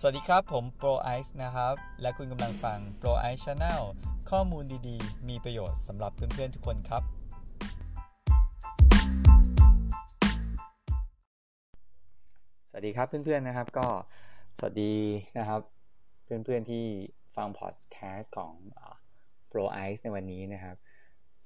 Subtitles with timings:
[0.00, 3.82] สวัสดีครับ ผม Pro Ice นะครับ และคุณกำลังฟัง Pro Ice Channel
[4.30, 7.02] ข้อมูลดีๆ มีประโยชน์สำหรับเพื่อนๆ ทุกคนครับ
[12.68, 13.86] สวัสดีครับเพื่อนๆนะครับ ก็
[14.58, 14.94] สวัสดี
[15.38, 15.60] นะครับ
[16.24, 16.84] เพื่อนๆที่
[17.36, 18.54] ฟังพอดแคสต์ของ
[19.50, 20.76] Pro Ice ในวันนี้นะครับ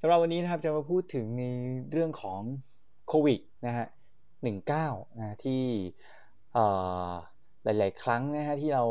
[0.00, 1.44] สำหรับวันนี้นะครับจะมาพูดถึงใน
[1.90, 2.40] เรื่องของ
[3.08, 3.86] โควิดนะฮะ
[4.52, 5.62] 19นะที่
[6.52, 6.66] เอ่
[7.12, 7.14] อ
[7.64, 8.84] หลาย ๆ ครั้งนะฮะที่เรา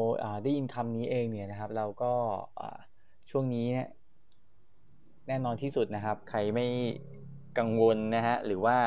[0.44, 2.14] ได้ยินคำนี้เองเนี่ยนะครับ เราก็
[3.32, 3.68] ช่วงนี้
[5.28, 6.68] แน่นอนที่สุดนะครับ ใครไม่
[7.58, 8.78] กังวลนะฮะหรือว่า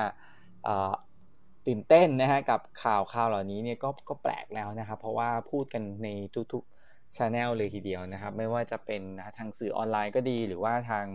[1.66, 6.08] ตื่นเต้นนะฮะกับข่าวข่าวเหล่านี้เนี่ยก็ก็แปลกแล้วนะครับ เพราะว่าพูดกันใน
[6.52, 9.02] ทุกๆช anel เลยทีเดียวนะครับ ไม่ว่าจะเป็น
[9.38, 11.06] ทางสื่อออนไลน์ก็ดี หรือว่าทาง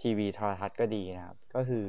[0.00, 1.84] ทีวีโทรทัศน์ก็ดีนะครับ ก็คือ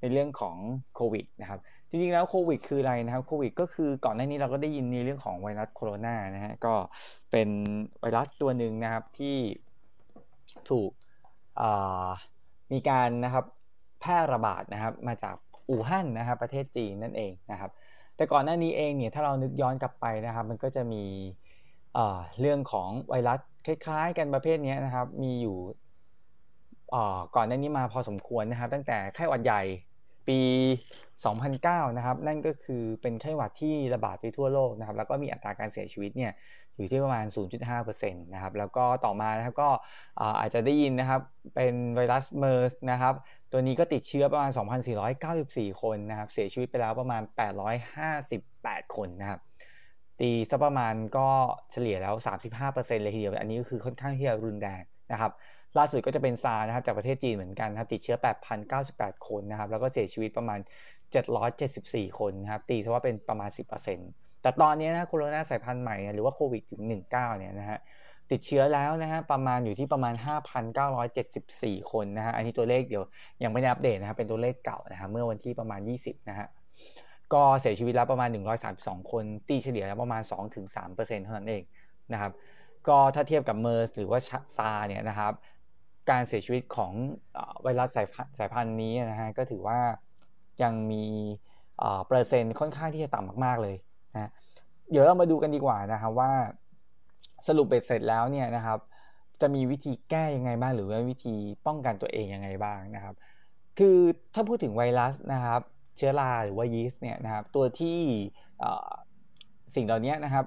[0.00, 0.56] ในเรื่องของ
[0.94, 6.74] โควิดนะครับจริงๆแล้วโควิดคืออะไรนะครับโควิด ก็คือก่อนหน้านี้เราก็ได้ยินในเรื่องของไวรัสโคโรนานะฮะก็
[7.30, 7.48] เป็น
[8.00, 9.36] ไวรัสตัวหนึ่งนะครับที่
[10.70, 10.90] ถูก
[12.72, 13.44] มีการนะครับ
[14.00, 15.36] แพร่ระบาดนะครับมาจาก
[15.68, 17.70] อู่ฮั่นนะครับประเทศจีนนั่นเองนะครับ
[18.16, 21.04] แต่ก่อนหน้านี้เองเนี่ยถ้าเรานึกย้อนกลับไปนะครับ มันก็จะมี
[22.40, 25.56] เรื่องของไวรัสคล้ายๆ กันประเภทนี้นะครับมีอยู่
[27.36, 29.62] ก่อนหน้านี้มาพอสมควรนะครับ ตั้งแต่ไข้หวัดใหญ่
[30.28, 30.40] ปี
[31.18, 36.32] 2009 นะครับ นั่นก็คือเป็นไข้หวัดที่ระบาดไปทั่วโลกนะครับ แล้วก็มีอัตราการเสียชีวิตเนี่ย
[36.76, 37.24] อยู่ที่ประมาณ
[37.68, 39.70] 0.5%นะครับ แล้วก็ต่อมานะครับก็
[40.40, 41.20] อาจจะได้ยินนะครับ
[41.54, 43.14] เป็นไวรัสเมอร์สนะครับ
[43.52, 44.50] ตัวนี้ก็ติดเชื้อประมาณ
[45.16, 47.22] 2,494 คนนะครับ เสียชีวิตไปแล้วประมาณ
[48.08, 49.40] 858 คนนะครับ
[50.20, 51.28] ตีสักประมาณก็
[51.72, 52.14] เฉลี่ยแล้ว
[52.64, 55.32] 35%เลยทีเดียว อันนี้ก็คือค่อนข้างที่จะรุนแรงนะครับ
[55.78, 58.16] ล่าสุดก็จะเป็นซานะครับจากประเทศจีนเหมือนกันครับติดเชื้อ
[58.72, 60.58] 8,098 คนนะครับแล้วก็เสียชีวิตประมาณ
[61.38, 63.50] 774 คนนะครับตีซะว่าเป็นประมาณ
[63.96, 67.78] 10%แต่ตอนนี้นะโคโรนาสายพันธุ์ใหม่หรือว่าโควิดถึง19เนี่ยนะฮะ
[68.30, 70.14] ติดเชื้อแล้วนะฮะประมาณอยู่ที่ประมาณ
[71.02, 73.04] 5,974 คนนะฮะอันนี้ตัวเลขเดี๋ยว
[73.42, 76.46] ยังไม่ได้อัปเดตนะครับเป็นตัวเลขเก่านะฮะเมื่อวันที่ประมาณ 20 นะฮะ
[77.32, 78.28] ก็เสียชีวิตแล้วประมาณ
[78.70, 80.22] 132 คน ตีเฉลี่ยแล้วประมาณ
[80.72, 81.62] 2-3%เท่านั้นเอง
[82.12, 82.32] นะครับ
[82.88, 84.20] ก็ถ้าเทียบกับเมอร์สหรือว่า
[84.56, 85.32] ซาเนี่ยนะครับ
[86.10, 86.92] การเสียชีวิตของ
[87.62, 88.06] ไวรัสสาย
[88.38, 89.78] สายพันธุ์นี้นะฮะก็ถือว่า
[90.62, 91.04] ยังมี
[92.06, 93.76] เปอร์เซ็นต์ค่อนข้างที่จะต่ำมากๆเลย
[94.14, 94.30] นะ
[94.90, 96.30] เดี๋ยวเรามาดูกันดีกว่านะครับว่า
[97.46, 98.78] สรุปเบ็ดเสร็จแล้วเนี่ยนะครับ
[99.40, 101.34] จะมีวิธีแก้ยังไงบ้างหรือว่าวิธี
[101.66, 103.14] ป้องกันตัวเองยังไงบ้างนะครับ
[103.78, 103.98] คือ
[104.34, 105.60] ถ้าพูดถึงไวรัสนะครับ
[105.96, 107.98] เชื้อราหรือว่ายีสต์เนี่ยนะครับตัวที่
[109.74, 110.44] สิ่งเหล่านี้นะครับ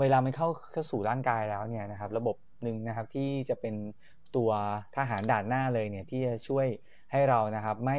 [0.00, 3.74] เวลามันเข้าเข้าสู่ร่างกายแล้วเนี่ยนะครับ ระบบหนึ่งนะครับที่จะเป็น
[4.36, 4.50] ตัว
[4.96, 6.66] ทหารด่านหน้าเลยเนี่ยที่จะช่วย
[7.12, 7.98] ให้เรานะครับ ไม่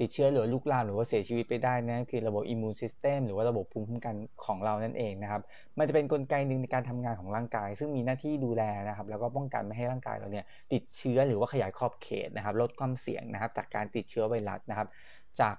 [0.00, 4.14] ติดเชื้อหรือลุกลามหรือว่าเสียชีวิตไปได้นะคือระบบอิมมูนซิสเต็มหรือว่าระบบภูมิคุ้มกัน
[4.44, 5.42] ของเรานั่นเองนะครับ
[5.78, 14.88] มันจะเป็นนกลไกหนึ่งในการทำงานของร่างกาย ซึ่งมีหน้าที่ดูแลนะครับ แล้วก็ป้องกันไม่ให้ร่างกายเราเนี่ยติดเชื้อหรือว่าขยายขอบเขตนะครับ ลดความเสี่ยงนะครับ จากการติดเชื้อไวรัสนะครับ
[15.40, 15.56] จาก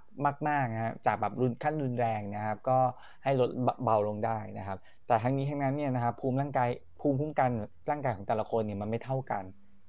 [0.47, 2.77] มากๆนะครจากแบบรุนขั้นรุนแรงนะครับ ก็
[3.23, 3.49] ให้ลด
[3.83, 4.77] เบาลงได้นะครับ
[5.07, 6.69] แต่ทั้งนี้ทั้งนั้นเนี่ยนะครับภูมิร่างกาย
[7.01, 7.51] ภูมิคุ้มกัน
[7.89, 9.43] ร่างกายของแต่ละคนเนี่ยมันไม่เท่ากัน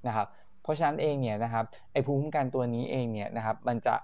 [0.07, 0.27] นะครับ
[0.63, 3.95] เพราะฉะนั้นเองเนี่ยนะครับไอภูมิคุ้มกันตัวนี้เองเนี่ยนะครับมันจะ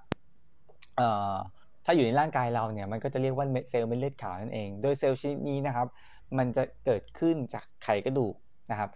[1.85, 5.87] ถ้าอยู่ในร่างกายเราเนี่ยมันก็จะเรียกว่าเซลล์เม็ดเลือดขาวนั่นเอง โดยเซลล์ชนิดนี้นะครับ
[6.39, 8.35] มันจะเกิดขึ้นจากไขกระดูก
[8.71, 8.91] นะครับ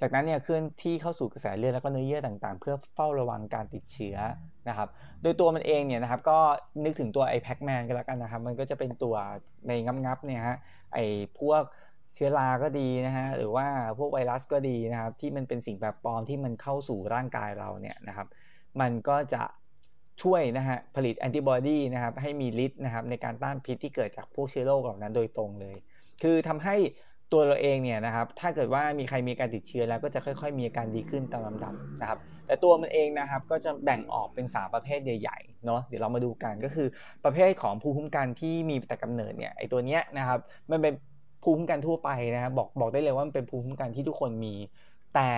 [0.00, 4.16] จากนั้นเนี่ยเคลื่อนที่เข้าสู่กระแสเลือดแล้วก็เนื้อเยื่อต่างๆ เพื่อเฝ้าระวังการติดเชื้อ
[4.68, 4.88] นะครับ
[5.22, 6.38] โดยตัวมันเองเนี่ยนะครับก็
[6.84, 9.14] นึกถึงตัวไอแพ็กแมนก็แล้วกันนะครับ มันก็จะเป็นตัว
[9.68, 9.72] ใน
[10.06, 10.56] งับๆเนี่ยฮะ
[10.94, 10.98] ไอ
[11.38, 11.62] พวก
[12.14, 13.66] เชื้อราก็ดีนะฮะหรือว่า
[13.98, 18.26] พวกไวรัสก็ดีนะครับที่มันเป็นสิ่งแปลกปลอมที่มันเข้าสู่ร่างกายเราเนี่ยนะครับ
[18.80, 19.42] มันก็จะ
[20.22, 25.76] ช่วยนะฮะผลิตแอนติบอดีนะครับให้มีฤทธิ์นะครับในการต้านพิษที่เกิดจากพวกเชื้อโรคเหล่านั้นโดยตรงเลย
[26.22, 26.76] คือทำให้
[27.32, 36.88] ตัวเราเองเนี่ยนะครับถ้าเกิดว่ามีใครมีการติดเชื้อแล้วก็จะค่อยๆ มีอาการดีขึ้นตามลำดับนะครับแต่ตัวมันเองนะครับก็จะแบ่งออกเป็น 3 ประเภทใหญ่ๆเนาะเดี๋ยวเรามาดูกันก็คือ
[37.24, 40.40] ประเภทของภูมิคุ้มกันที่มีแต่กำเนิดเนี่ยไอตัวเนี้ยนะครับ
[40.70, 40.92] มันเป็น
[41.42, 44.54] ภูมิคุ้มกันทั่วไปนะครับบอกบอกได้เลยว่ามันเป็นภูมิคุ้มกันที่ทุกคนมี
[45.14, 45.30] แต่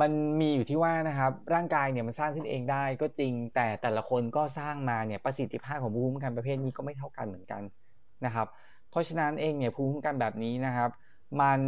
[0.00, 0.10] มัน
[0.40, 7.62] มีอยู่ที่ว่านะครับร่างกายเนี่ยมันสร้างขึ้นเองได้ก็จริง แต่แต่ละคนก็สร้างมาเนี่ยประสิทธิภาพของภูมิคุ้มกันประเภทนี้ก็ไม่เท่ากันเหมือนกัน
[8.24, 8.46] นะครับ
[8.90, 10.90] เพราะฉะนั้นเองเนี่ยภูมิคุ้มกันแบบนี้นะครับ
[11.40, 11.60] มัน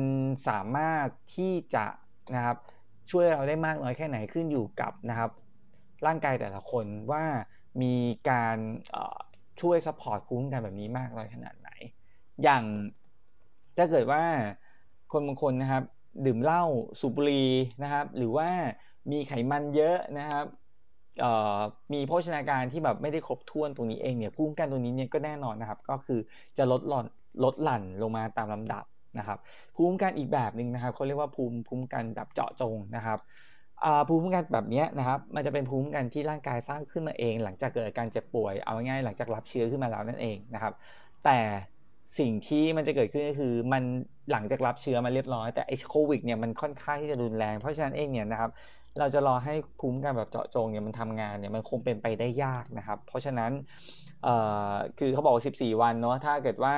[0.48, 1.06] สามารถ
[1.36, 1.86] ที่จะ
[2.34, 2.56] นะครับ
[3.10, 5.30] ช่วยเราได้มากน้อยแค่ไหนขึ้นอยู่กับนะครับ
[6.06, 7.24] ร่างกายแต่ละคนว่า
[7.82, 7.94] มี
[8.30, 8.56] การ
[9.60, 11.70] ช่วย support ภูมิคุ้มกันแบบนี้มากน้อยขนาดไหน
[12.42, 12.64] อย่าง
[13.80, 14.22] ถ้าเกิดว่า
[15.12, 15.84] คนบางคนนะครับ
[16.26, 16.62] ดื่มเหล้า
[17.00, 17.48] สูบบุหรี่
[17.82, 18.48] นะครับ หรือว่า
[19.10, 20.44] มีไขมันเยอะนะครับ
[21.92, 26.20] มีโภชนาการที่แบบไม่ได้ครบถ้วนตรงนี้เองเนี่ยภูมิคุ้มกันตรงนี้เนี่ยก็แน่นอนนะครับ ก็คือ
[26.58, 27.06] จะลดหล่อน
[27.44, 28.84] ลดหลั่นลงมาตามลำดับ
[29.18, 29.38] นะครับ
[29.74, 33.18] ภูมิคุ้มกันอีกแบบหนึ่งนะครับเขาเรียกว่าภูมิคุ้มกันแบบเจาะจงนะครับ
[34.08, 40.72] ภูมิคุ้มกันแบบนี้นะครับ มันจะเป็นภูมิคุ้มกันที่ร่างกายสร้างขึ้นมาเอง หลังจากเกิดการเจ็บป่วยเอาง่ายๆหลังจากรับเชื้อขึ้นมาแล้วนั่นเองนะครับ
[41.24, 41.38] แต่
[42.18, 43.82] สิ่งที่มันจะเกิดขึ้นก็คือมัน
[44.32, 48.50] หลังจากรับเชื้อมาเรียบร้อยแต่ไอโควิดเนี่ยมันค่อนข้างที่จะรุนแรง เพราะฉะนั้นเองเนี่ยนะครับ
[48.98, 53.50] เราจะรอให้ภูมิกันแบบเจาะจงเนี่ยมันทำงานเนี่ยมันคงเป็นไปได้ยากนะครับ เพราะฉะนั้น
[54.98, 56.74] คือเขาบอก 14 วันเนาะถ้าเกิดว่า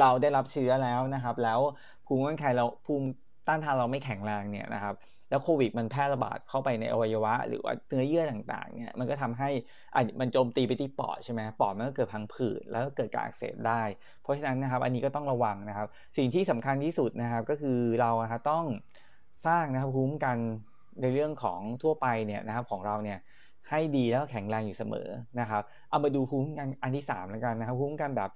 [0.00, 1.60] เราได้รับเชื้อแล้วนะครับ แล้ว
[2.06, 3.06] ภูมิคุ้มกันเราภูมิ
[3.48, 4.94] ต้านทานเราไม่แข็งแรงเนี่ยนะครับ
[5.32, 9.50] แล้วโควิดมันแพร่ระบาดเข้าไปในอวัยวะ หรือว่าเนื้อเยื่อต่างๆเนี่ยมันก็ทำให้
[9.94, 13.82] อมันโจมตีไปที่ปอดใช่ไหมปอดมันก็เกิดพังผืดแล้วก็เกิดการอักเสบได้
[14.22, 18.64] เพราะฉะนั้นนะครับอันนี้ก็ต้องระวังนะครับ สิ่งที่สำคัญที่สุดนะครับก็คือเราครับต้อง
[19.46, 20.36] สร้างนะครับภูมิคุ้มกัน
[21.02, 23.18] ในเรื่องของทั่วไปเนี่ยนะครับของเราเนี่ย
[23.70, 25.08] ให้ดีแล้วแข็งแรงอยู่เสมอ
[25.40, 28.30] นะครับ เอามาดูภูมิคุ้มกันอันที่3แล้วกันนะครับภูมิคุ้มกันแบบ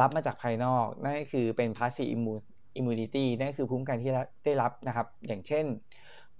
[0.00, 2.10] รับมาจากภายนอกนั่นก็คือเป็น passive
[2.78, 4.10] immunity นั่นคือภูมิคุ้มกันที่
[4.44, 5.64] ได้รับนะครับ อย่างเช่น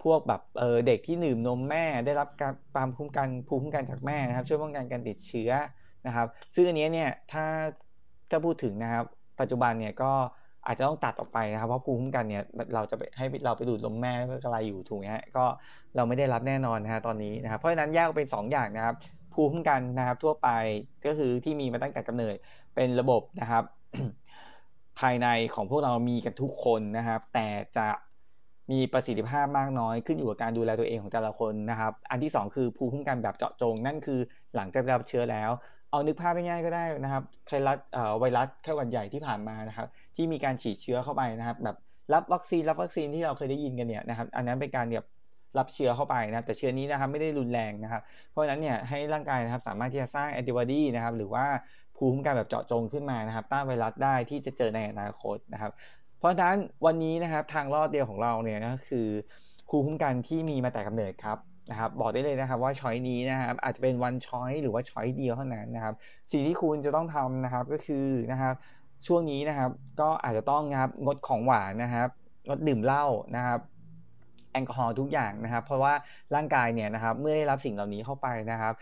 [0.03, 5.51] พวกแบบเเด็กที่ดื่มนมแม่ได้รับการความคุ้มกันภูมิคุ้มกันจากแม่นะครับ ช่วยป้องกันการติดเชื้อ
[6.07, 7.45] นะครับ ซึ่งอันนี้เนี่ยถ้า
[8.29, 9.05] ถ้าพูดถึงนะครับ
[9.39, 10.11] ปัจจุบันเนี่ยก็
[10.65, 15.45] อาจจะต้องตัดออกไปนะครับ เพราะภูมิคุ้มกันเนี่ยเราจะไปให้เราไปดูดนมแม่ก็กระไรอยู่ถูกไหมฮะก็
[15.95, 18.95] เราไม่ได้รับแน่นอนนะฮะตอนนี้นะครับเพราะฉะนั้นแยกเป็น 2 อย่างนะครับ
[19.33, 20.49] ภูมิคุ้มกันนะครับ ทั่วไป
[21.05, 22.35] ก็คือที่มีมาตั้งแต่กำเนิด
[22.75, 23.63] เป็นระบบนะครับ
[24.99, 27.47] ภายในของพวกเรามีกันทุกคนนะครับ แต่
[27.77, 27.87] จะ
[28.71, 34.19] มีประสิทธิภาพมากน้อยขึ้นอยู่กับการดูแลตัวเองของแต่ละคนนะครับ อันที่ 2 คือภูมิคุ้มกันแบบเจาะจง นั่นคือ
[34.55, 35.51] หลังจากรับเชื้อแล้ว
[35.91, 37.77] เอานึกภาพง่ายๆก็ได้นะครับไวรัส
[38.19, 41.77] ไวรัสไข้หวัดใหญ่ที่ผ่านมานะครับ ที่มีการฉีดเชื้อเข้าไปนะครับ แบบ
[42.13, 45.07] รับวัคซีนรับวัคซีนที่เราเคยได้ยินกันเนี่ยนะครับ อันนั้นเป็นการแบบ
[45.57, 48.01] รับเชื้อเข้าไปนะแต่เชื้อนี้นะครับไม่ได้รุนแรงนะครับ
[48.31, 51.45] เพราะฉะนั้นเนี่ยให้ร่างกายนะครับสามารถที่จะสร้างแอนติบอดีนะครับ หรือว่า
[51.97, 55.71] ภูมิคุ้มกันแบบเจาะจงขึ้นมานะครับต้านไวรัสได้ที่จะเจอในอนาคตนะครับ
[56.23, 59.07] เพราะฉะนั้นวันนี้นะครับทางรอดเดียวของเราเนี่ยก็คือ
[59.69, 61.37] ครูคุ้มกันที่มีมาแต่กำเนิดครับ
[61.71, 65.93] นะครับบอกได้เลยนะครับว่าช้อยนี้นะครับอาจจะเป็นวันช้อยหรือว่าช้อยเดียวเท่านั้นนะครับ
[66.31, 68.55] สิ่งที่คุณจะต้องทำนะครับก็คือนะครับ
[69.07, 69.69] ช่วงนี้นะครับ
[70.01, 72.09] ก็อาจจะต้องนะครับงดของหวานนะครับ
[72.47, 73.05] งดดื่มเหล้า
[73.35, 73.59] นะครับ
[74.53, 75.93] แอลกอฮอล์ทุกอย่างนะครับ เพราะว่า
[76.35, 78.73] ร่างกายเนี่ยนะครับเมื่อได้รับสิ่งเหล่านี้เข้าไปนะครับ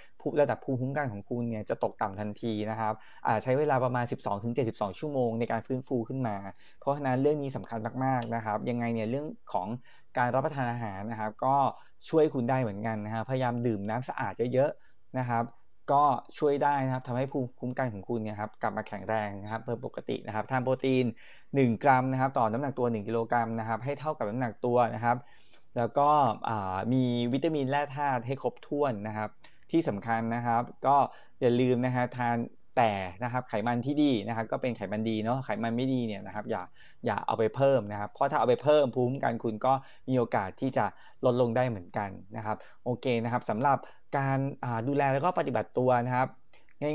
[0.41, 2.93] ระดับภูมิคุ้มกันของคุณเนี่ยจะตกต่ำทันทีนะครับ
[3.25, 4.05] อาจใช้เวลาประมาณ
[4.51, 6.35] 12-72 ชั่วโมงในการฟื้นฟูขึ้นมา
[6.79, 9.67] เพราะฉะนั้นเรื่องนี้สำคัญมากๆนะครับ ยังไงเนี่ยเรื่องของ
[10.17, 11.55] การรับประทานอาหารนะครับ ก็
[12.09, 15.43] ช่วยคุณได้เหมือนกันนะครับพยายามดื่มน้ำสะอาดเยอะๆนะครับ
[15.91, 16.03] ก็
[16.37, 21.05] ช่วยได้นะครับทำให้ภูมิคุ้มกันของคุณเนี่ยครับกลับมาแข็งแรงนะครับเพิ่มปกตินะครับทานโปรตีน
[21.45, 25.17] 1 กรัมนะครับ ต่อน้ำหนักตัว 1 กิโลกรัมนะครับ ให้เท่ากับน้ำหนักตัวนะครับ
[25.77, 26.09] แล้วก็
[26.93, 27.03] มี
[27.33, 29.29] วิตามินแร่ธาตุให้ครบถ้วนนะครับ
[29.71, 30.97] ที่สำคัญนะครับ ก็
[31.41, 32.37] อย่าลืมนะฮะทาน
[32.77, 32.91] แต่
[33.23, 36.61] นะครับไขมันที่ดีนะครับ ก็เป็นไขมันดีเนาะไขมันไม่ดีเนี่ยนะครับ อย่า
[37.05, 39.73] อย่าเอาไปเพิ่มนะครับ เพราะถ้าเอาไปเพิ่มภูมิคุ้มกันคุณก็
[40.09, 40.85] มีโอกาสที่จะ
[41.25, 43.77] ลดลงได้เหมือนกันนะครับ โอเคนะครับสำหรับ
[44.17, 44.37] การ
[44.87, 46.27] ดูแลแล้วก็ปฏิบัติตัวนะครับ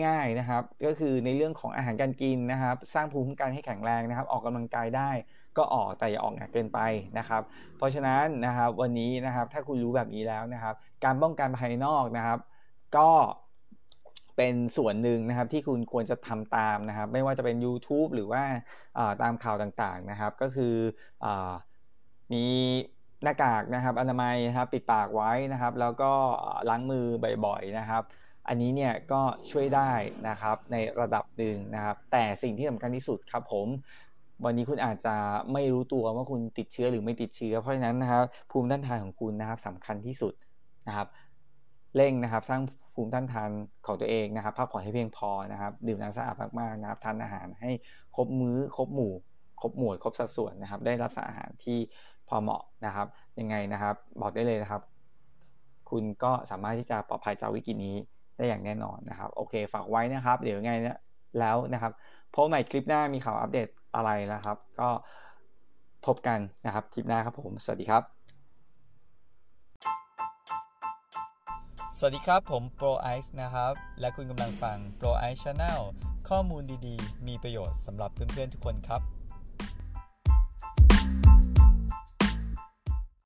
[0.07, 5.11] ง่ายๆนะครับ ก็คือในเรื่องของอาหารการกินนะครับ สร้างภูมิคุ้มกันให้แข็งแรงนะครับ ออกกำลังกายได้
[5.59, 6.81] ก็ออกแต่อย่าออกหนักเกินไป
[7.19, 7.43] นะครับ
[7.77, 10.75] เพราะฉะนั้นนะครับวันนี้นะครับถ้าคุณรู้แบบนี้แล้วนะครับ
[11.05, 12.39] การป้องกันภายนอกนะครับ
[12.97, 13.11] ก็
[14.37, 18.43] เป็นส่วนหนึ่งนะครับที่คุณควรจะทำตามนะครับ ไม่ว่าจะเป็น YouTube หรือว่า
[19.23, 20.75] ตามข่าวต่างๆนะครับ ก็คือ
[21.25, 21.27] อ
[22.33, 22.45] มี
[23.23, 26.13] หน้ากากนะครับอนามัยนะครับปิดปากไว้นะครับ แล้วก็
[26.69, 27.07] ล้างมือ
[27.47, 28.03] บ่อยๆนะครับ
[28.49, 29.93] อันนี้เนี่ยก็ช่วยได้
[30.29, 33.69] นะครับในระดับหนึ่งนะครับ แต่สิ่งที่สำคัญที่สุดครับผม
[34.45, 35.15] วันนี้คุณอาจจะ
[35.53, 40.35] ไม่รู้ตัวว่าคุณติดเชื้อหรือไม่ติดเชื้อ เพราะฉะนั้นนะครับ ภูมิต้านทานของคุณนะครับสำคัญที่สุด
[40.89, 41.07] นะครับ
[41.97, 42.63] เร่งนะครับ สร้าง
[42.95, 43.51] ภูมิต้านทาน
[43.87, 47.71] ของตัวเองนะครับพักผ่อนให้เพียงพอนะครับ ดื่มน้ำสะอาดมากๆนะครับทานอาหารให้
[48.17, 49.13] ครบมื้อครบหมู่
[49.61, 51.79] ครบหมวดครบสัดส่วนนะครับ ได้รับสารอาหารที่
[52.29, 53.07] พอเหมาะนะครับ
[53.41, 54.83] ยังไงนะครับ บอกได้เลยนะครับ
[55.91, 57.97] คุณก็สามารถที่จะปลอดภัยจากวิกฤตนี้
[58.37, 60.73] ได้อย่างแน่นอนนะครับ โอเค ฝากไว้นะครับ เดี๋ยวไง
[61.41, 61.93] แล้วนะครับ
[62.35, 64.89] พบใหม่คลิปหน้ามีข่าวอัปเดต อะไรนะครับ ก็
[66.07, 68.03] พบกันนะครับคลิปหน้าครับผมสวัสดีครับ
[71.99, 75.81] สวัสดีครับผม Pro Ice นะครับ และคุณกำลังฟัง Pro Ice Channel
[76.29, 79.16] ข้อมูลดีๆ มีประโยชน์สำหรับเพื่อนๆทุกคนครับ